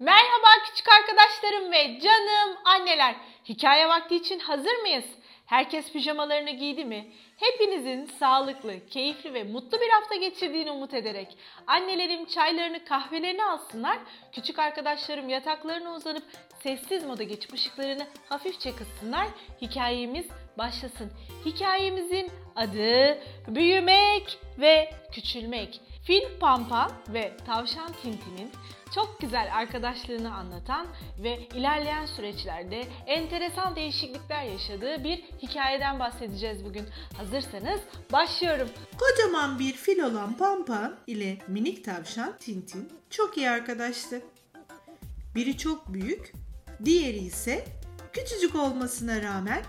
[0.00, 3.16] Merhaba küçük arkadaşlarım ve canım anneler.
[3.48, 5.04] Hikaye vakti için hazır mıyız?
[5.46, 7.12] Herkes pijamalarını giydi mi?
[7.36, 13.98] Hepinizin sağlıklı, keyifli ve mutlu bir hafta geçirdiğini umut ederek annelerim çaylarını, kahvelerini alsınlar.
[14.32, 16.24] Küçük arkadaşlarım yataklarına uzanıp
[16.62, 19.26] sessiz moda geçip ışıklarını hafifçe kıssınlar.
[19.62, 20.26] Hikayemiz
[20.58, 21.10] başlasın.
[21.44, 23.18] Hikayemizin adı
[23.48, 25.80] büyümek ve küçülmek.
[26.08, 28.50] Fil Pampa ve Tavşan Tintin'in
[28.94, 30.86] çok güzel arkadaşlığını anlatan
[31.22, 36.86] ve ilerleyen süreçlerde enteresan değişiklikler yaşadığı bir hikayeden bahsedeceğiz bugün.
[37.16, 37.80] Hazırsanız
[38.12, 38.68] başlıyorum.
[38.98, 44.22] Kocaman bir fil olan Pampa ile minik tavşan Tintin çok iyi arkadaştı.
[45.34, 46.32] Biri çok büyük,
[46.84, 47.64] diğeri ise
[48.12, 49.62] küçücük olmasına rağmen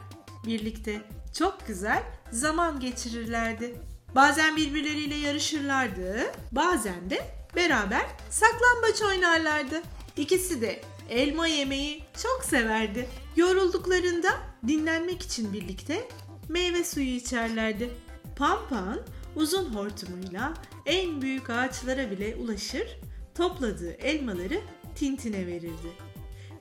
[0.46, 1.02] birlikte
[1.38, 3.89] çok güzel zaman geçirirlerdi.
[4.16, 7.22] Bazen birbirleriyle yarışırlardı, bazen de
[7.56, 9.82] beraber saklambaç oynarlardı.
[10.18, 13.10] İkisi de elma yemeyi çok severdi.
[13.36, 14.30] Yorulduklarında
[14.68, 16.08] dinlenmek için birlikte
[16.50, 17.90] meyve suyu içerlerdi.
[18.36, 19.00] Pampan
[19.36, 20.54] uzun hortumuyla
[20.86, 23.00] en büyük ağaçlara bile ulaşır,
[23.36, 24.62] topladığı elmaları
[24.96, 25.92] Tintin'e verirdi.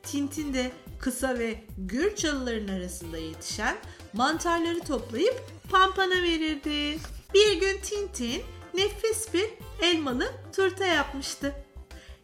[0.02, 3.76] Tintin de kısa ve gür çalıların arasında yetişen
[4.12, 6.98] mantarları toplayıp Pampan'a verirdi.
[7.34, 8.42] Bir gün Tintin
[8.74, 9.50] nefis bir
[9.82, 11.54] elmalı turta yapmıştı.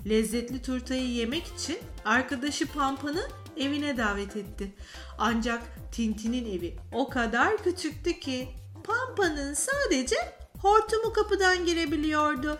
[0.08, 4.74] Lezzetli turtayı yemek için arkadaşı Pampan'ı evine davet etti.
[5.18, 8.48] Ancak Tintin'in evi o kadar küçüktü ki
[8.84, 10.16] Pampa'nın sadece
[10.58, 12.58] hortumu kapıdan girebiliyordu.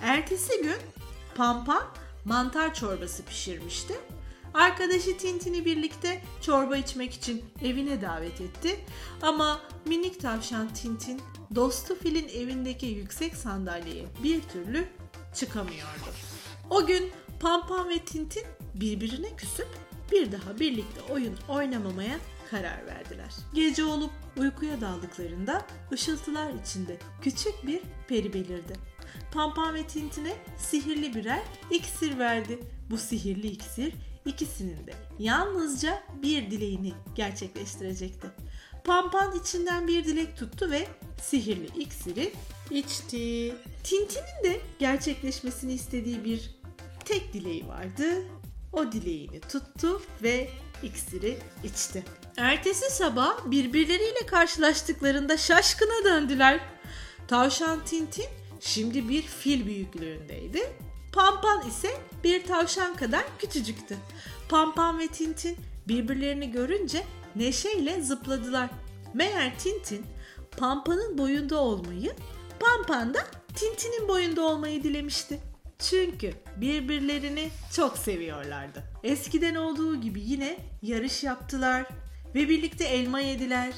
[0.00, 0.78] Ertesi gün
[1.34, 1.88] Pampa
[2.24, 3.94] mantar çorbası pişirmişti.
[4.54, 8.80] Arkadaşı Tintin'i birlikte çorba içmek için evine davet etti.
[9.22, 11.20] Ama minik tavşan Tintin
[11.54, 14.88] dostu filin evindeki yüksek sandalyeye bir türlü
[15.34, 16.10] çıkamıyordu.
[16.70, 19.68] O gün Pampam ve Tintin birbirine küsüp
[20.12, 22.18] bir daha birlikte oyun oynamamaya
[22.50, 23.34] karar verdiler.
[23.54, 28.72] Gece olup uykuya daldıklarında ışıltılar içinde küçük bir peri belirdi.
[29.32, 32.58] Pampam ve Tintin'e sihirli birer iksir verdi.
[32.90, 33.94] Bu sihirli iksir
[34.26, 38.26] ikisinin de yalnızca bir dileğini gerçekleştirecekti.
[38.84, 40.88] Pampan içinden bir dilek tuttu ve
[41.22, 42.32] sihirli iksiri
[42.70, 43.54] içti.
[43.84, 46.50] Tintin'in de gerçekleşmesini istediği bir
[47.04, 48.04] tek dileği vardı.
[48.72, 50.50] O dileğini tuttu ve
[50.82, 52.04] iksiri içti.
[52.36, 56.60] Ertesi sabah birbirleriyle karşılaştıklarında şaşkına döndüler.
[57.28, 58.26] Tavşan Tintin
[58.60, 60.89] şimdi bir fil büyüklüğündeydi.
[61.12, 61.88] Pampan ise
[62.24, 63.96] bir tavşan kadar küçücüktü.
[64.48, 65.56] Pampan ve Tintin
[65.88, 67.04] birbirlerini görünce
[67.36, 68.70] neşeyle zıpladılar.
[69.14, 70.06] Meğer Tintin
[70.58, 72.12] Pampa'nın boyunda olmayı,
[72.60, 75.40] Pampan da Tintin'in boyunda olmayı dilemişti.
[75.78, 78.82] Çünkü birbirlerini çok seviyorlardı.
[79.02, 81.86] Eskiden olduğu gibi yine yarış yaptılar
[82.34, 83.72] ve birlikte elma yediler.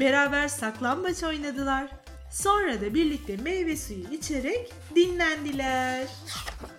[0.00, 2.01] Beraber saklambaç oynadılar.
[2.32, 6.06] Sonra da birlikte meyve suyu içerek dinlendiler.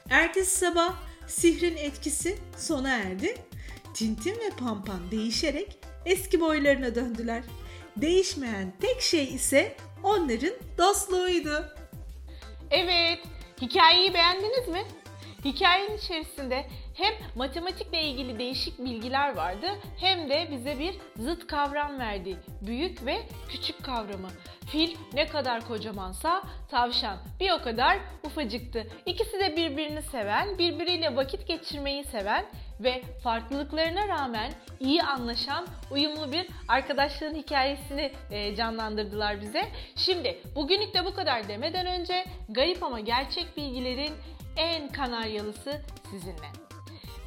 [0.09, 0.93] Ertesi sabah
[1.27, 3.35] sihrin etkisi sona erdi.
[3.93, 7.43] Tintin ve Pampan değişerek eski boylarına döndüler.
[7.97, 11.75] Değişmeyen tek şey ise onların dostluğuydu.
[12.71, 13.19] Evet,
[13.61, 14.83] hikayeyi beğendiniz mi?
[15.45, 19.67] Hikayenin içerisinde hem matematikle ilgili değişik bilgiler vardı
[19.99, 22.37] hem de bize bir zıt kavram verdi.
[22.61, 23.17] Büyük ve
[23.49, 24.29] küçük kavramı.
[24.73, 28.87] Fil ne kadar kocamansa tavşan bir o kadar ufacıktı.
[29.05, 32.45] İkisi de birbirini seven, birbiriyle vakit geçirmeyi seven
[32.79, 39.63] ve farklılıklarına rağmen iyi anlaşan uyumlu bir arkadaşlığın hikayesini e, canlandırdılar bize.
[39.95, 44.13] Şimdi bugünlük de bu kadar demeden önce garip ama gerçek bilgilerin
[44.57, 46.47] en kanaryalısı sizinle.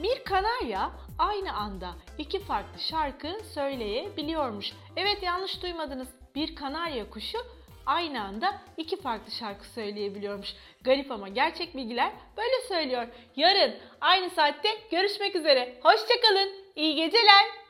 [0.02, 4.72] Bir kanarya aynı anda iki farklı şarkı söyleyebiliyormuş.
[4.96, 6.25] Evet yanlış duymadınız.
[6.36, 7.38] Bir kanarya kuşu
[7.86, 10.54] aynı anda iki farklı şarkı söyleyebiliyormuş.
[10.84, 13.06] Garip ama gerçek bilgiler böyle söylüyor.
[13.36, 15.80] Yarın aynı saatte görüşmek üzere.
[15.82, 16.52] Hoşçakalın.
[16.76, 17.65] İyi geceler.